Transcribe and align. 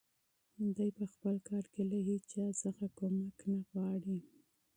دی 0.75 0.89
په 0.97 1.05
خپل 1.13 1.35
کار 1.49 1.63
کې 1.73 1.81
له 1.91 1.97
هیچا 2.09 2.45
څخه 2.61 2.83
مرسته 3.17 3.45
نه 3.53 3.59
غواړي. 3.69 4.17